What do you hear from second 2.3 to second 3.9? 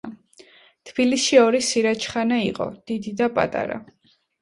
იყო: დიდი და პატარა.